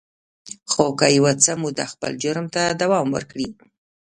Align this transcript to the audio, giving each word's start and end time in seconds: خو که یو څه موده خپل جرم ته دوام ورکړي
خو 0.71 0.85
که 0.99 1.07
یو 1.17 1.25
څه 1.43 1.51
موده 1.61 1.85
خپل 1.93 2.11
جرم 2.23 2.45
ته 2.53 2.61
دوام 2.81 3.07
ورکړي 3.11 3.47